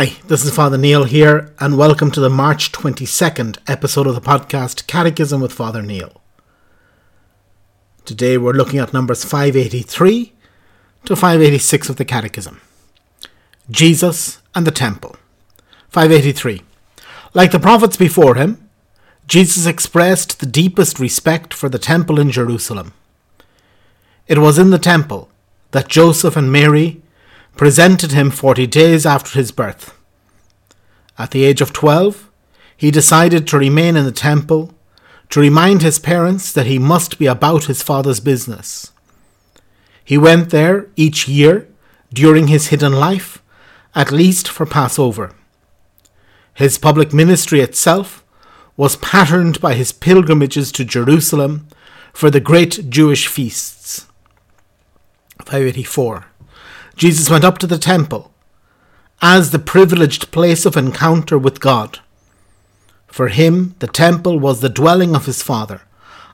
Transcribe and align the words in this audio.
Hi, 0.00 0.16
this 0.28 0.46
is 0.46 0.56
Father 0.56 0.78
Neil 0.78 1.04
here, 1.04 1.52
and 1.58 1.76
welcome 1.76 2.10
to 2.12 2.20
the 2.20 2.30
March 2.30 2.72
22nd 2.72 3.58
episode 3.66 4.06
of 4.06 4.14
the 4.14 4.20
podcast 4.22 4.86
Catechism 4.86 5.42
with 5.42 5.52
Father 5.52 5.82
Neil. 5.82 6.22
Today 8.06 8.38
we're 8.38 8.54
looking 8.54 8.78
at 8.78 8.94
numbers 8.94 9.24
583 9.24 10.32
to 11.04 11.14
586 11.14 11.90
of 11.90 11.96
the 11.96 12.06
Catechism. 12.06 12.62
Jesus 13.70 14.40
and 14.54 14.66
the 14.66 14.70
Temple. 14.70 15.16
583. 15.90 16.62
Like 17.34 17.50
the 17.50 17.60
prophets 17.60 17.98
before 17.98 18.36
him, 18.36 18.70
Jesus 19.26 19.66
expressed 19.66 20.40
the 20.40 20.46
deepest 20.46 20.98
respect 20.98 21.52
for 21.52 21.68
the 21.68 21.78
temple 21.78 22.18
in 22.18 22.30
Jerusalem. 22.30 22.94
It 24.26 24.38
was 24.38 24.58
in 24.58 24.70
the 24.70 24.78
temple 24.78 25.28
that 25.72 25.88
Joseph 25.88 26.38
and 26.38 26.50
Mary 26.50 27.02
presented 27.56 28.12
him 28.12 28.30
40 28.30 28.66
days 28.66 29.04
after 29.04 29.38
his 29.38 29.50
birth. 29.50 29.96
At 31.18 31.30
the 31.32 31.44
age 31.44 31.60
of 31.60 31.72
12, 31.72 32.30
he 32.76 32.90
decided 32.90 33.46
to 33.46 33.58
remain 33.58 33.96
in 33.96 34.04
the 34.04 34.12
temple 34.12 34.74
to 35.28 35.40
remind 35.40 35.82
his 35.82 35.98
parents 35.98 36.52
that 36.52 36.66
he 36.66 36.78
must 36.78 37.18
be 37.18 37.26
about 37.26 37.64
his 37.64 37.82
father's 37.82 38.20
business. 38.20 38.92
He 40.04 40.18
went 40.18 40.50
there 40.50 40.88
each 40.96 41.28
year 41.28 41.68
during 42.12 42.48
his 42.48 42.68
hidden 42.68 42.92
life, 42.92 43.42
at 43.94 44.10
least 44.10 44.48
for 44.48 44.66
Passover. 44.66 45.34
His 46.54 46.78
public 46.78 47.12
ministry 47.12 47.60
itself 47.60 48.24
was 48.76 48.96
patterned 48.96 49.60
by 49.60 49.74
his 49.74 49.92
pilgrimages 49.92 50.72
to 50.72 50.84
Jerusalem 50.84 51.68
for 52.12 52.30
the 52.30 52.40
great 52.40 52.90
Jewish 52.90 53.26
feasts. 53.26 54.06
584. 55.44 56.29
Jesus 57.00 57.30
went 57.30 57.44
up 57.44 57.56
to 57.56 57.66
the 57.66 57.78
temple 57.78 58.30
as 59.22 59.52
the 59.52 59.58
privileged 59.58 60.30
place 60.32 60.66
of 60.66 60.76
encounter 60.76 61.38
with 61.38 61.58
God. 61.58 62.00
For 63.06 63.28
him, 63.28 63.74
the 63.78 63.86
temple 63.86 64.38
was 64.38 64.60
the 64.60 64.68
dwelling 64.68 65.16
of 65.16 65.24
his 65.24 65.42
Father, 65.42 65.80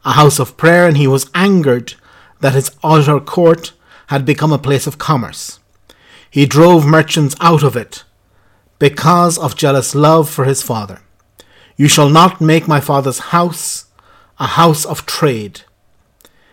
a 0.04 0.14
house 0.14 0.40
of 0.40 0.56
prayer, 0.56 0.88
and 0.88 0.96
he 0.96 1.06
was 1.06 1.30
angered 1.36 1.94
that 2.40 2.54
his 2.54 2.72
outer 2.82 3.20
court 3.20 3.74
had 4.08 4.24
become 4.24 4.52
a 4.52 4.58
place 4.58 4.88
of 4.88 4.98
commerce. 4.98 5.60
He 6.28 6.46
drove 6.46 6.84
merchants 6.84 7.36
out 7.40 7.62
of 7.62 7.76
it 7.76 8.02
because 8.80 9.38
of 9.38 9.54
jealous 9.54 9.94
love 9.94 10.28
for 10.28 10.46
his 10.46 10.64
Father. 10.64 11.00
You 11.76 11.86
shall 11.86 12.08
not 12.08 12.40
make 12.40 12.66
my 12.66 12.80
Father's 12.80 13.30
house 13.30 13.84
a 14.40 14.48
house 14.48 14.84
of 14.84 15.06
trade. 15.06 15.60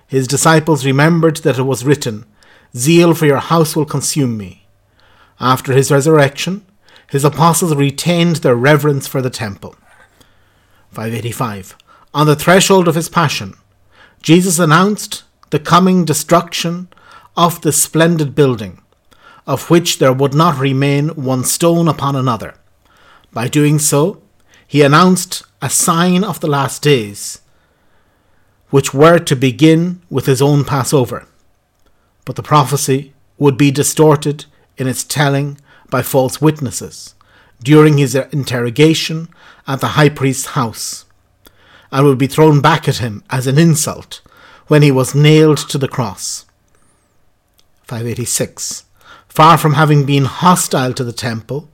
His 0.05 0.27
disciples 0.27 0.85
remembered 0.85 1.37
that 1.37 1.57
it 1.57 1.63
was 1.63 1.83
written, 1.83 2.27
Zeal 2.75 3.13
for 3.13 3.27
your 3.27 3.37
house 3.37 3.75
will 3.75 3.85
consume 3.85 4.35
me. 4.35 4.65
After 5.39 5.73
his 5.73 5.91
resurrection, 5.91 6.65
his 7.07 7.23
apostles 7.23 7.75
retained 7.75 8.37
their 8.37 8.55
reverence 8.55 9.05
for 9.07 9.21
the 9.21 9.29
temple. 9.29 9.75
585. 10.89 11.77
On 12.15 12.25
the 12.25 12.35
threshold 12.35 12.87
of 12.87 12.95
his 12.95 13.09
passion, 13.09 13.53
Jesus 14.23 14.57
announced 14.57 15.23
the 15.51 15.59
coming 15.59 16.03
destruction 16.03 16.87
of 17.37 17.61
the 17.61 17.71
splendid 17.71 18.33
building, 18.33 18.81
of 19.45 19.69
which 19.69 19.99
there 19.99 20.13
would 20.13 20.33
not 20.33 20.57
remain 20.57 21.09
one 21.09 21.43
stone 21.43 21.87
upon 21.87 22.15
another. 22.15 22.55
By 23.31 23.49
doing 23.49 23.77
so, 23.77 24.21
he 24.65 24.81
announced 24.81 25.43
a 25.61 25.69
sign 25.69 26.23
of 26.23 26.39
the 26.39 26.47
last 26.47 26.81
days, 26.81 27.41
which 28.71 28.95
were 28.95 29.19
to 29.19 29.35
begin 29.35 30.01
with 30.09 30.25
his 30.25 30.41
own 30.41 30.63
Passover 30.63 31.27
but 32.25 32.35
the 32.35 32.43
prophecy 32.43 33.13
would 33.37 33.57
be 33.57 33.71
distorted 33.71 34.45
in 34.77 34.87
its 34.87 35.03
telling 35.03 35.57
by 35.89 36.01
false 36.01 36.41
witnesses 36.41 37.15
during 37.63 37.97
his 37.97 38.15
interrogation 38.15 39.29
at 39.67 39.79
the 39.79 39.89
high 39.89 40.09
priest's 40.09 40.47
house, 40.47 41.05
and 41.91 42.05
would 42.05 42.17
be 42.17 42.27
thrown 42.27 42.61
back 42.61 42.87
at 42.87 42.97
him 42.97 43.23
as 43.29 43.47
an 43.47 43.57
insult 43.57 44.21
when 44.67 44.81
he 44.81 44.91
was 44.91 45.15
nailed 45.15 45.57
to 45.57 45.77
the 45.77 45.87
cross. 45.87 46.45
586. 47.83 48.85
Far 49.27 49.57
from 49.57 49.73
having 49.73 50.05
been 50.05 50.25
hostile 50.25 50.93
to 50.93 51.03
the 51.03 51.13
temple, 51.13 51.69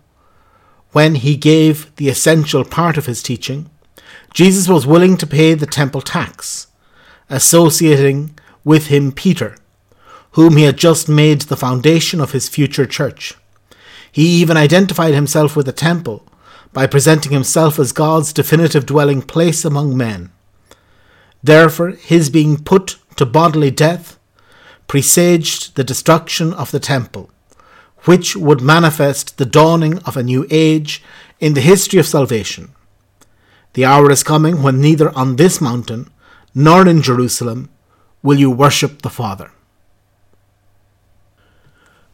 when 0.92 1.16
he 1.16 1.36
gave 1.36 1.94
the 1.98 2.10
essential 2.10 2.64
part 2.64 2.98
of 2.98 3.06
his 3.06 3.22
teaching, 3.22 3.70
Jesus 4.34 4.68
was 4.68 4.88
willing 4.88 5.18
to 5.18 5.28
pay 5.28 5.54
the 5.54 5.66
temple 5.66 6.02
tax, 6.02 6.68
associating 7.30 8.38
with 8.64 8.88
him 8.88 9.12
Peter, 9.12 9.56
whom 10.40 10.56
he 10.56 10.64
had 10.64 10.78
just 10.78 11.10
made 11.10 11.42
the 11.42 11.58
foundation 11.58 12.22
of 12.22 12.32
his 12.32 12.48
future 12.48 12.86
church. 12.86 13.36
He 14.10 14.24
even 14.40 14.56
identified 14.56 15.14
himself 15.14 15.54
with 15.54 15.66
the 15.66 15.74
temple 15.74 16.26
by 16.72 16.88
presenting 16.88 17.34
himself 17.34 17.78
as 17.78 17.92
God's 17.92 18.32
definitive 18.32 18.86
dwelling 18.86 19.22
place 19.22 19.66
among 19.66 19.98
men. 19.98 20.32
Therefore, 21.44 21.90
his 21.90 22.30
being 22.30 22.56
put 22.56 22.96
to 23.18 23.26
bodily 23.26 23.70
death 23.70 24.18
presaged 24.88 25.76
the 25.76 25.84
destruction 25.84 26.54
of 26.54 26.72
the 26.72 26.80
temple, 26.80 27.30
which 28.06 28.38
would 28.38 28.62
manifest 28.62 29.40
the 29.40 29.46
dawning 29.46 29.98
of 30.04 30.16
a 30.16 30.24
new 30.24 30.48
age 30.50 31.04
in 31.42 31.54
the 31.54 31.60
history 31.60 32.00
of 32.00 32.08
salvation. 32.08 32.74
The 33.74 33.84
hour 33.84 34.10
is 34.10 34.24
coming 34.24 34.64
when 34.64 34.80
neither 34.80 35.14
on 35.18 35.36
this 35.36 35.60
mountain 35.60 36.10
nor 36.56 36.88
in 36.88 37.02
Jerusalem 37.02 37.68
will 38.24 38.40
you 38.40 38.50
worship 38.50 39.02
the 39.02 39.10
Father. 39.10 39.52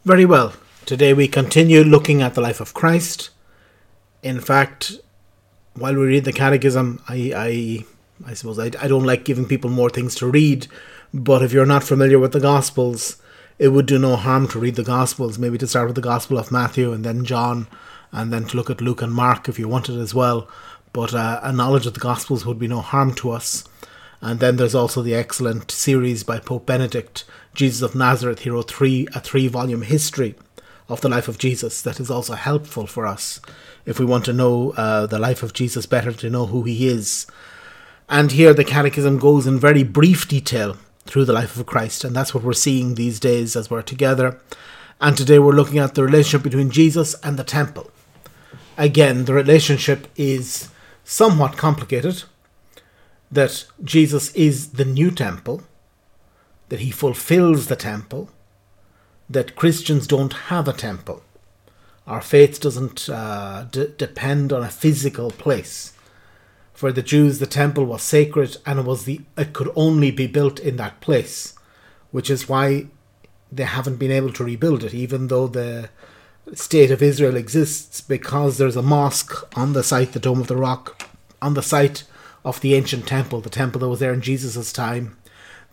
Very 0.06 0.24
well. 0.24 0.52
Today 0.84 1.12
we 1.12 1.26
continue 1.26 1.82
looking 1.82 2.22
at 2.22 2.34
the 2.34 2.40
life 2.40 2.60
of 2.60 2.72
Christ. 2.72 3.30
In 4.22 4.38
fact, 4.38 5.00
while 5.74 5.96
we 5.96 6.06
read 6.06 6.24
the 6.24 6.32
Catechism, 6.32 7.02
I, 7.08 7.32
I, 7.34 8.30
I 8.30 8.34
suppose 8.34 8.56
I, 8.60 8.66
I 8.80 8.86
don't 8.86 9.02
like 9.02 9.24
giving 9.24 9.46
people 9.46 9.68
more 9.68 9.90
things 9.90 10.14
to 10.14 10.30
read. 10.30 10.68
But 11.12 11.42
if 11.42 11.52
you're 11.52 11.66
not 11.66 11.82
familiar 11.82 12.20
with 12.20 12.30
the 12.30 12.38
Gospels, 12.38 13.20
it 13.58 13.70
would 13.70 13.86
do 13.86 13.98
no 13.98 14.14
harm 14.14 14.46
to 14.50 14.60
read 14.60 14.76
the 14.76 14.84
Gospels. 14.84 15.40
Maybe 15.40 15.58
to 15.58 15.66
start 15.66 15.88
with 15.88 15.96
the 15.96 16.02
Gospel 16.02 16.38
of 16.38 16.52
Matthew 16.52 16.92
and 16.92 17.04
then 17.04 17.24
John, 17.24 17.66
and 18.12 18.32
then 18.32 18.44
to 18.44 18.56
look 18.56 18.70
at 18.70 18.80
Luke 18.80 19.02
and 19.02 19.12
Mark 19.12 19.48
if 19.48 19.58
you 19.58 19.66
wanted 19.66 19.98
as 19.98 20.14
well. 20.14 20.48
But 20.92 21.14
uh, 21.14 21.40
a 21.42 21.52
knowledge 21.52 21.84
of 21.84 21.94
the 21.94 21.98
Gospels 21.98 22.46
would 22.46 22.60
be 22.60 22.68
no 22.68 22.80
harm 22.80 23.12
to 23.16 23.32
us. 23.32 23.64
And 24.20 24.38
then 24.38 24.54
there's 24.54 24.74
also 24.74 25.02
the 25.02 25.16
excellent 25.16 25.72
series 25.72 26.22
by 26.22 26.38
Pope 26.38 26.64
Benedict 26.64 27.24
Jesus 27.56 27.82
of 27.82 27.94
Nazareth, 27.94 28.40
he 28.40 28.50
wrote 28.50 28.70
three 28.70 29.08
a 29.14 29.20
three 29.20 29.48
volume 29.48 29.82
history 29.82 30.34
of 30.88 31.00
the 31.00 31.08
life 31.08 31.26
of 31.26 31.38
Jesus 31.38 31.82
that 31.82 31.98
is 31.98 32.10
also 32.10 32.34
helpful 32.34 32.86
for 32.86 33.06
us 33.06 33.40
if 33.84 33.98
we 33.98 34.04
want 34.04 34.24
to 34.26 34.32
know 34.32 34.70
uh, 34.72 35.06
the 35.06 35.18
life 35.18 35.42
of 35.42 35.52
Jesus 35.52 35.86
better, 35.86 36.12
to 36.12 36.30
know 36.30 36.46
who 36.46 36.62
he 36.62 36.86
is. 36.86 37.26
And 38.08 38.32
here 38.32 38.54
the 38.54 38.64
Catechism 38.64 39.18
goes 39.18 39.46
in 39.46 39.58
very 39.58 39.82
brief 39.82 40.28
detail 40.28 40.76
through 41.06 41.24
the 41.24 41.32
life 41.32 41.58
of 41.58 41.66
Christ, 41.66 42.04
and 42.04 42.14
that's 42.14 42.34
what 42.34 42.44
we're 42.44 42.52
seeing 42.52 42.94
these 42.94 43.18
days 43.18 43.56
as 43.56 43.70
we're 43.70 43.82
together. 43.82 44.38
And 45.00 45.16
today 45.16 45.38
we're 45.38 45.52
looking 45.52 45.78
at 45.78 45.94
the 45.94 46.04
relationship 46.04 46.42
between 46.42 46.70
Jesus 46.70 47.14
and 47.22 47.38
the 47.38 47.44
temple. 47.44 47.90
Again, 48.76 49.24
the 49.24 49.34
relationship 49.34 50.08
is 50.16 50.68
somewhat 51.04 51.56
complicated. 51.56 52.24
That 53.30 53.66
Jesus 53.82 54.32
is 54.34 54.72
the 54.72 54.84
new 54.84 55.10
temple, 55.10 55.62
that 56.68 56.80
he 56.80 56.90
fulfills 56.90 57.66
the 57.66 57.76
temple, 57.76 58.30
that 59.28 59.56
Christians 59.56 60.06
don't 60.06 60.32
have 60.32 60.68
a 60.68 60.72
temple. 60.72 61.22
Our 62.06 62.20
faith 62.20 62.60
doesn't 62.60 63.08
uh, 63.08 63.66
d- 63.70 63.92
depend 63.96 64.52
on 64.52 64.62
a 64.62 64.68
physical 64.68 65.30
place. 65.30 65.92
For 66.72 66.92
the 66.92 67.02
Jews, 67.02 67.38
the 67.38 67.46
temple 67.46 67.84
was 67.84 68.02
sacred 68.02 68.58
and 68.64 68.78
it, 68.78 68.84
was 68.84 69.04
the, 69.04 69.22
it 69.36 69.52
could 69.52 69.72
only 69.74 70.10
be 70.10 70.26
built 70.26 70.60
in 70.60 70.76
that 70.76 71.00
place, 71.00 71.54
which 72.10 72.30
is 72.30 72.48
why 72.48 72.86
they 73.50 73.64
haven't 73.64 73.96
been 73.96 74.12
able 74.12 74.32
to 74.34 74.44
rebuild 74.44 74.84
it, 74.84 74.94
even 74.94 75.28
though 75.28 75.48
the 75.48 75.88
state 76.54 76.90
of 76.90 77.02
Israel 77.02 77.36
exists, 77.36 78.00
because 78.00 78.58
there's 78.58 78.76
a 78.76 78.82
mosque 78.82 79.34
on 79.56 79.72
the 79.72 79.82
site, 79.82 80.12
the 80.12 80.20
Dome 80.20 80.40
of 80.40 80.46
the 80.46 80.56
Rock, 80.56 81.02
on 81.42 81.54
the 81.54 81.62
site 81.62 82.04
of 82.44 82.60
the 82.60 82.74
ancient 82.74 83.06
temple, 83.06 83.40
the 83.40 83.50
temple 83.50 83.80
that 83.80 83.88
was 83.88 83.98
there 83.98 84.12
in 84.12 84.20
Jesus' 84.20 84.72
time 84.72 85.16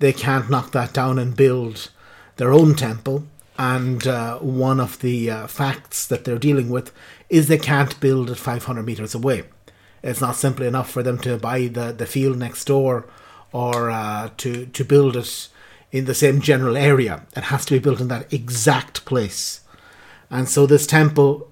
they 0.04 0.12
can't 0.12 0.50
knock 0.50 0.74
that 0.74 0.92
down 0.92 1.18
and 1.18 1.34
build 1.34 1.90
their 2.36 2.52
own 2.52 2.76
temple. 2.76 3.24
And 3.58 4.06
uh, 4.06 4.38
one 4.40 4.82
of 4.82 5.00
the 5.00 5.32
uh, 5.32 5.48
facts 5.48 6.06
that 6.08 6.26
they're 6.26 6.38
dealing 6.38 6.70
with 6.70 6.92
is 7.30 7.48
they 7.48 7.58
can't 7.58 7.98
build 8.02 8.30
it 8.30 8.36
500 8.36 8.84
meters 8.84 9.16
away. 9.16 9.44
It's 10.04 10.20
not 10.20 10.36
simply 10.36 10.68
enough 10.68 10.92
for 10.92 11.04
them 11.04 11.20
to 11.20 11.38
buy 11.38 11.68
the, 11.68 11.94
the 11.94 12.06
field 12.06 12.38
next 12.38 12.66
door 12.66 13.08
or 13.54 13.92
uh, 13.92 14.32
to, 14.40 14.66
to 14.66 14.84
build 14.84 15.16
it 15.16 15.48
in 15.94 16.04
the 16.04 16.14
same 16.14 16.42
general 16.42 16.76
area. 16.76 17.26
It 17.38 17.46
has 17.46 17.64
to 17.68 17.76
be 17.76 17.80
built 17.80 18.02
in 18.02 18.10
that 18.10 18.34
exact 18.34 19.06
place. 19.06 19.62
And 20.30 20.50
so 20.50 20.66
this 20.66 20.86
temple, 20.86 21.50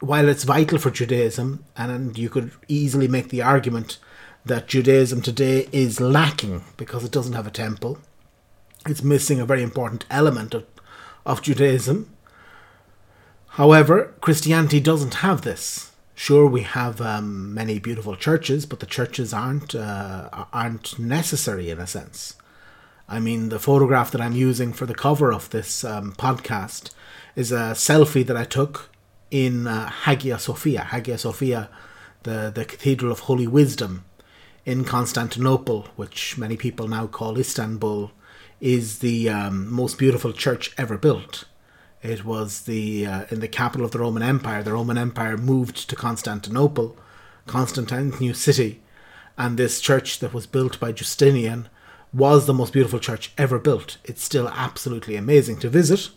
while 0.00 0.28
it's 0.28 0.42
vital 0.42 0.78
for 0.78 0.90
Judaism, 0.90 1.64
and 1.76 2.18
you 2.18 2.28
could 2.28 2.50
easily 2.66 3.06
make 3.06 3.28
the 3.28 3.42
argument 3.42 3.98
that 4.44 4.66
Judaism 4.66 5.22
today 5.22 5.68
is 5.72 6.00
lacking 6.00 6.64
because 6.76 7.04
it 7.04 7.12
doesn't 7.12 7.34
have 7.34 7.46
a 7.46 7.50
temple. 7.50 7.98
It's 8.86 9.02
missing 9.02 9.38
a 9.38 9.46
very 9.46 9.62
important 9.62 10.04
element 10.10 10.54
of, 10.54 10.66
of 11.24 11.42
Judaism. 11.42 12.12
However, 13.50 14.14
Christianity 14.20 14.80
doesn't 14.80 15.14
have 15.14 15.42
this. 15.42 15.92
Sure, 16.14 16.46
we 16.46 16.62
have 16.62 17.00
um, 17.00 17.54
many 17.54 17.78
beautiful 17.78 18.16
churches, 18.16 18.66
but 18.66 18.80
the 18.80 18.86
churches 18.86 19.32
aren't 19.32 19.74
uh, 19.74 20.46
aren't 20.52 20.98
necessary 20.98 21.70
in 21.70 21.78
a 21.78 21.86
sense. 21.86 22.34
I 23.08 23.18
mean, 23.18 23.48
the 23.48 23.58
photograph 23.58 24.10
that 24.12 24.20
I'm 24.20 24.32
using 24.32 24.72
for 24.72 24.86
the 24.86 24.94
cover 24.94 25.32
of 25.32 25.50
this 25.50 25.84
um, 25.84 26.12
podcast 26.12 26.90
is 27.34 27.52
a 27.52 27.74
selfie 27.74 28.26
that 28.26 28.36
I 28.36 28.44
took 28.44 28.90
in 29.30 29.66
uh, 29.66 29.90
Hagia 29.90 30.38
Sophia. 30.38 30.84
Hagia 30.84 31.18
Sophia, 31.18 31.68
the, 32.22 32.52
the 32.54 32.64
Cathedral 32.64 33.10
of 33.10 33.20
Holy 33.20 33.46
Wisdom 33.46 34.04
in 34.64 34.84
Constantinople, 34.84 35.88
which 35.96 36.38
many 36.38 36.56
people 36.56 36.88
now 36.88 37.06
call 37.06 37.38
Istanbul, 37.38 38.12
is 38.60 39.00
the 39.00 39.28
um, 39.28 39.70
most 39.70 39.98
beautiful 39.98 40.32
church 40.32 40.72
ever 40.78 40.96
built. 40.96 41.44
It 42.02 42.24
was 42.24 42.62
the 42.62 43.06
uh, 43.06 43.24
in 43.30 43.40
the 43.40 43.48
capital 43.48 43.84
of 43.84 43.92
the 43.92 43.98
Roman 43.98 44.22
Empire. 44.22 44.62
The 44.62 44.72
Roman 44.72 44.98
Empire 44.98 45.36
moved 45.36 45.88
to 45.88 45.96
Constantinople, 45.96 46.96
Constantine's 47.46 48.20
new 48.20 48.34
city, 48.34 48.82
and 49.36 49.56
this 49.56 49.80
church 49.80 50.18
that 50.20 50.34
was 50.34 50.46
built 50.46 50.78
by 50.80 50.92
Justinian 50.92 51.68
was 52.12 52.46
the 52.46 52.54
most 52.54 52.72
beautiful 52.72 52.98
church 52.98 53.32
ever 53.38 53.58
built. 53.58 53.98
It's 54.04 54.22
still 54.22 54.48
absolutely 54.48 55.16
amazing 55.16 55.58
to 55.60 55.68
visit. 55.68 56.10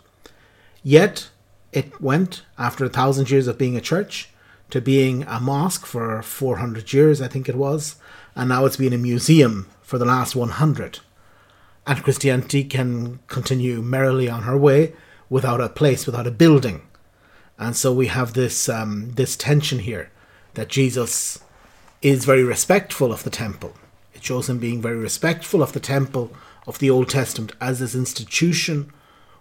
Yet, 0.83 1.29
it 1.71 2.01
went, 2.01 2.43
after 2.57 2.85
a 2.85 2.89
thousand 2.89 3.31
years 3.31 3.47
of 3.47 3.57
being 3.57 3.77
a 3.77 3.81
church, 3.81 4.29
to 4.69 4.81
being 4.81 5.23
a 5.23 5.39
mosque 5.39 5.85
for 5.85 6.21
400 6.21 6.91
years, 6.93 7.21
I 7.21 7.27
think 7.27 7.47
it 7.47 7.55
was, 7.55 7.95
and 8.35 8.49
now 8.49 8.65
it's 8.65 8.77
been 8.77 8.93
a 8.93 8.97
museum 8.97 9.67
for 9.81 9.97
the 9.97 10.05
last 10.05 10.35
100. 10.35 10.99
And 11.87 12.03
Christianity 12.03 12.63
can 12.63 13.19
continue 13.27 13.81
merrily 13.81 14.27
on 14.29 14.43
her 14.43 14.57
way 14.57 14.93
without 15.29 15.61
a 15.61 15.69
place, 15.69 16.05
without 16.05 16.27
a 16.27 16.31
building. 16.31 16.81
And 17.57 17.75
so 17.75 17.93
we 17.93 18.07
have 18.07 18.33
this 18.33 18.67
um, 18.67 19.11
this 19.11 19.35
tension 19.37 19.79
here 19.79 20.11
that 20.55 20.67
Jesus 20.67 21.39
is 22.01 22.25
very 22.25 22.43
respectful 22.43 23.11
of 23.11 23.23
the 23.23 23.29
temple 23.29 23.73
It 24.13 24.23
shows 24.23 24.49
him 24.49 24.59
being 24.59 24.81
very 24.81 24.97
respectful 24.97 25.61
of 25.61 25.73
the 25.73 25.79
temple 25.79 26.31
of 26.67 26.79
the 26.79 26.89
Old 26.89 27.09
Testament 27.09 27.53
as 27.61 27.79
this 27.79 27.95
institution 27.95 28.91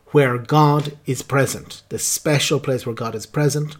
where 0.09 0.39
God 0.39 0.97
is 1.07 1.23
present, 1.23 1.83
this 1.89 2.05
special 2.05 2.61
place 2.61 2.87
where 2.87 2.95
God 2.95 3.15
is 3.15 3.27
present, 3.27 3.77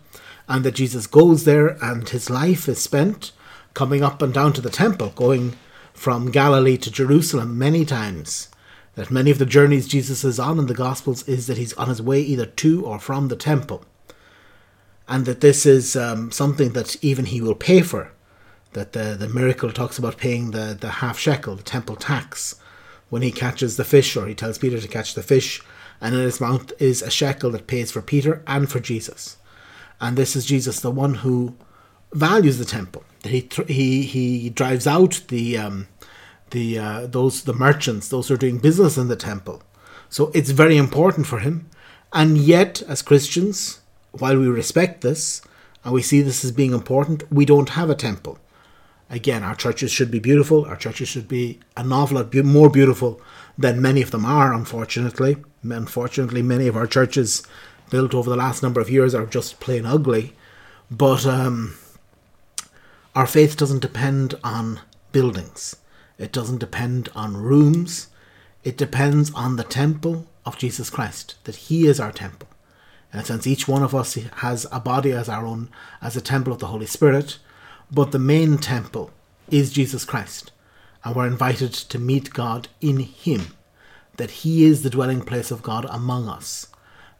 and 0.49 0.65
that 0.65 0.75
Jesus 0.75 1.07
goes 1.07 1.45
there 1.45 1.83
and 1.83 2.09
his 2.09 2.31
life 2.31 2.69
is 2.69 2.83
spent 2.83 3.33
coming 3.73 4.03
up 4.03 4.23
and 4.23 4.33
down 4.33 4.53
to 4.53 4.61
the 4.61 4.71
temple, 4.71 5.11
going 5.17 5.57
from 5.93 6.31
Galilee 6.31 6.77
to 6.79 6.91
Jerusalem 6.91 7.59
many 7.59 7.85
times. 7.85 8.49
That 8.95 9.11
many 9.11 9.31
of 9.31 9.39
the 9.39 9.47
journeys 9.47 9.89
Jesus 9.89 10.23
is 10.23 10.39
on 10.39 10.59
in 10.59 10.67
the 10.67 10.75
Gospels 10.75 11.27
is 11.29 11.47
that 11.49 11.59
he's 11.59 11.73
on 11.75 11.89
his 11.89 12.01
way 12.01 12.21
either 12.21 12.47
to 12.47 12.85
or 12.85 12.99
from 12.99 13.29
the 13.29 13.37
temple. 13.37 13.85
And 15.09 15.27
that 15.27 15.41
this 15.41 15.67
is 15.67 15.97
um, 15.97 16.31
something 16.31 16.73
that 16.73 17.03
even 17.03 17.27
he 17.27 17.41
will 17.41 17.57
pay 17.57 17.83
for 17.83 18.13
that 18.75 18.93
the, 18.93 19.17
the 19.19 19.29
miracle 19.29 19.73
talks 19.73 19.99
about 19.99 20.19
paying 20.19 20.51
the, 20.51 20.77
the 20.79 20.91
half 20.91 21.19
shekel, 21.19 21.57
the 21.57 21.63
temple 21.63 21.97
tax, 21.97 22.57
when 23.09 23.23
he 23.23 23.33
catches 23.33 23.77
the 23.77 23.85
fish, 23.85 24.17
or 24.17 24.27
he 24.27 24.35
tells 24.35 24.59
Peter 24.59 24.81
to 24.81 24.89
catch 24.89 25.15
the 25.15 25.23
fish, 25.23 25.63
and 26.01 26.15
in 26.15 26.21
his 26.21 26.41
mouth 26.41 26.73
is 26.81 27.01
a 27.01 27.11
shekel 27.11 27.51
that 27.51 27.67
pays 27.67 27.91
for 27.91 28.03
Peter 28.03 28.43
and 28.47 28.71
for 28.71 28.81
Jesus. 28.81 29.37
And 30.01 30.17
this 30.17 30.37
is 30.37 30.47
Jesus, 30.47 30.81
the 30.81 30.91
one 30.91 31.15
who 31.15 31.55
values 32.13 32.59
the 32.59 32.65
temple. 32.65 33.05
He 33.23 33.49
he 33.69 34.03
he 34.03 34.51
drives 34.51 34.87
out 34.87 35.23
the 35.29 35.57
um, 35.59 35.89
the 36.51 36.79
uh, 36.79 37.07
those 37.07 37.45
the 37.45 37.55
merchants, 37.55 38.09
those 38.09 38.29
who 38.29 38.35
are 38.35 38.39
doing 38.39 38.59
business 38.59 38.97
in 38.97 39.09
the 39.09 39.17
temple. 39.17 39.63
So 40.09 40.31
it's 40.35 40.51
very 40.51 40.77
important 40.77 41.27
for 41.27 41.41
him. 41.41 41.69
And 42.13 42.39
yet, 42.39 42.83
as 42.83 43.03
Christians, 43.03 43.81
while 44.13 44.39
we 44.39 44.47
respect 44.47 45.01
this 45.01 45.43
and 45.83 45.93
we 45.93 46.03
see 46.03 46.23
this 46.23 46.45
as 46.45 46.53
being 46.53 46.73
important, 46.73 47.31
we 47.33 47.45
don't 47.45 47.71
have 47.71 47.91
a 47.91 47.97
temple. 47.97 48.39
Again, 49.11 49.43
our 49.43 49.57
churches 49.57 49.91
should 49.91 50.11
be 50.11 50.21
beautiful. 50.21 50.65
Our 50.65 50.77
churches 50.77 51.09
should 51.09 51.29
be 51.29 51.61
an 51.77 51.93
awful 51.93 52.17
lot 52.17 52.35
more 52.35 52.71
beautiful 52.71 53.21
than 53.59 53.83
many 53.83 54.03
of 54.03 54.11
them 54.11 54.25
are, 54.25 54.55
unfortunately. 54.55 55.37
Unfortunately, 55.63 56.43
many 56.43 56.69
of 56.69 56.77
our 56.77 56.87
churches 56.87 57.43
built 57.91 58.15
over 58.15 58.31
the 58.31 58.37
last 58.37 58.63
number 58.63 58.81
of 58.81 58.91
years 58.91 59.15
are 59.15 59.27
just 59.27 59.61
plain 59.61 59.87
ugly. 59.87 60.35
But 60.91 61.27
um, 61.27 61.77
our 63.15 63.27
faith 63.27 63.57
doesn't 63.57 63.81
depend 63.81 64.35
on 64.43 64.81
buildings, 65.13 65.77
it 66.19 66.33
doesn't 66.33 66.59
depend 66.59 67.09
on 67.15 67.37
rooms. 67.37 68.09
It 68.65 68.79
depends 68.79 69.31
on 69.35 69.57
the 69.57 69.63
temple 69.63 70.27
of 70.47 70.57
Jesus 70.57 70.89
Christ, 70.89 71.35
that 71.45 71.57
He 71.57 71.87
is 71.87 72.01
our 72.01 72.11
temple. 72.11 72.49
In 73.13 73.21
a 73.21 73.25
sense, 73.25 73.47
each 73.47 73.69
one 73.69 73.83
of 73.83 73.95
us 73.95 74.15
has 74.15 74.67
a 74.73 74.81
body 74.81 75.13
as 75.13 75.29
our 75.29 75.45
own, 75.45 75.69
as 76.01 76.17
a 76.17 76.23
temple 76.23 76.53
of 76.53 76.61
the 76.61 76.69
Holy 76.69 76.87
Spirit, 76.87 77.39
but 77.93 78.11
the 78.11 78.19
main 78.19 78.57
temple 78.57 79.11
is 79.51 79.73
Jesus 79.73 80.07
Christ, 80.07 80.51
and 81.05 81.15
we're 81.15 81.27
invited 81.27 81.73
to 81.75 81.99
meet 81.99 82.33
God 82.33 82.69
in 82.81 83.01
Him, 83.01 83.55
that 84.17 84.31
He 84.31 84.65
is 84.65 84.83
the 84.83 84.91
dwelling 84.91 85.21
place 85.21 85.51
of 85.51 85.63
God 85.63 85.87
among 85.91 86.27
us, 86.27 86.69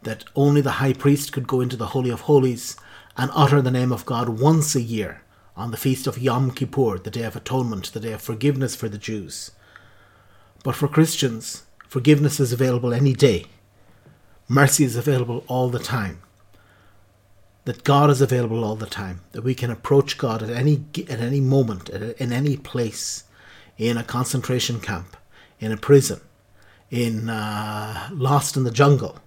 that 0.05 0.23
only 0.35 0.61
the 0.61 0.79
high 0.79 0.93
priest 0.93 1.31
could 1.31 1.47
go 1.47 1.61
into 1.61 1.75
the 1.75 1.87
Holy 1.87 2.09
of 2.09 2.21
Holies 2.21 2.77
and 3.17 3.29
utter 3.33 3.61
the 3.61 3.71
name 3.71 3.91
of 3.91 4.05
God 4.05 4.29
once 4.29 4.75
a 4.75 4.81
year 4.81 5.21
on 5.55 5.71
the 5.71 5.77
feast 5.77 6.07
of 6.07 6.17
Yom 6.17 6.51
Kippur, 6.51 6.97
the 6.97 7.11
Day 7.11 7.23
of 7.23 7.35
Atonement, 7.35 7.91
the 7.93 7.99
Day 7.99 8.13
of 8.13 8.21
Forgiveness 8.21 8.75
for 8.75 8.89
the 8.89 8.97
Jews. 8.97 9.51
But 10.63 10.75
for 10.75 10.87
Christians, 10.87 11.63
forgiveness 11.87 12.39
is 12.39 12.51
available 12.51 12.93
any 12.93 13.13
day. 13.13 13.45
Mercy 14.47 14.83
is 14.83 14.95
available 14.95 15.43
all 15.47 15.69
the 15.69 15.79
time 15.79 16.21
that 17.65 17.83
God 17.83 18.11
is 18.11 18.21
available 18.21 18.63
all 18.63 18.75
the 18.75 18.85
time, 18.85 19.21
that 19.31 19.43
we 19.43 19.55
can 19.55 19.71
approach 19.71 20.17
God 20.17 20.41
at 20.41 20.49
any 20.49 20.85
at 21.09 21.19
any 21.19 21.41
moment, 21.41 21.89
at, 21.89 22.17
in 22.21 22.31
any 22.31 22.57
place, 22.57 23.23
in 23.77 23.97
a 23.97 24.03
concentration 24.03 24.79
camp, 24.79 25.17
in 25.59 25.71
a 25.71 25.77
prison, 25.77 26.21
in 26.89 27.27
uh, 27.27 28.09
lost 28.11 28.55
in 28.55 28.63
the 28.63 28.71
jungle, 28.71 29.19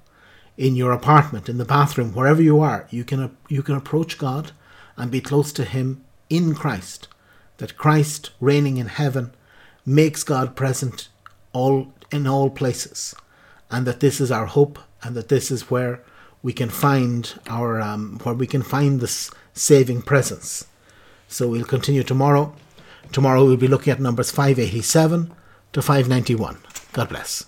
in 0.58 0.74
your 0.74 0.90
apartment, 0.90 1.48
in 1.48 1.56
the 1.56 1.64
bathroom, 1.64 2.12
wherever 2.12 2.42
you 2.42 2.60
are, 2.60 2.86
you 2.90 3.04
can 3.04 3.34
you 3.48 3.62
can 3.62 3.76
approach 3.76 4.18
God 4.18 4.50
and 4.96 5.10
be 5.10 5.20
close 5.20 5.52
to 5.52 5.64
Him 5.64 6.04
in 6.28 6.54
Christ. 6.54 7.06
That 7.58 7.78
Christ 7.78 8.30
reigning 8.40 8.76
in 8.76 8.88
heaven 8.88 9.32
makes 9.86 10.22
God 10.24 10.56
present 10.56 11.08
all 11.52 11.92
in 12.10 12.26
all 12.26 12.50
places, 12.50 13.14
and 13.70 13.86
that 13.86 14.00
this 14.00 14.20
is 14.20 14.32
our 14.32 14.46
hope, 14.46 14.80
and 15.02 15.14
that 15.14 15.28
this 15.28 15.50
is 15.50 15.70
where 15.70 16.02
we 16.42 16.52
can 16.52 16.68
find 16.68 17.38
our 17.48 17.80
um, 17.80 18.18
where 18.24 18.34
we 18.34 18.46
can 18.46 18.62
find 18.62 19.00
this 19.00 19.30
saving 19.54 20.02
presence. 20.02 20.66
So 21.28 21.48
we'll 21.48 21.64
continue 21.64 22.02
tomorrow. 22.02 22.52
Tomorrow 23.12 23.44
we'll 23.44 23.56
be 23.56 23.68
looking 23.68 23.92
at 23.92 24.00
numbers 24.00 24.30
587 24.30 25.32
to 25.72 25.82
591. 25.82 26.58
God 26.92 27.08
bless. 27.08 27.47